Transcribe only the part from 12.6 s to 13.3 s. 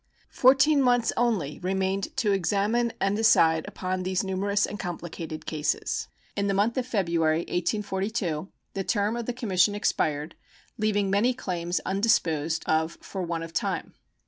of for